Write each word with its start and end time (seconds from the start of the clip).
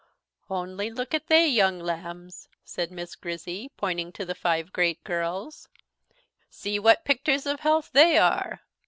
"Only 0.49 0.89
look 0.89 1.13
at 1.13 1.27
thae 1.27 1.45
young 1.45 1.77
lambs," 1.79 2.49
said 2.63 2.89
Miss 2.91 3.13
Grizzy, 3.15 3.69
pointing 3.77 4.11
to 4.13 4.25
the 4.25 4.33
five 4.33 4.73
great 4.73 5.03
girls; 5.03 5.69
"see 6.49 6.79
what 6.79 7.05
pickters 7.05 7.45
of 7.45 7.59
health 7.59 7.91
they 7.93 8.17
are! 8.17 8.61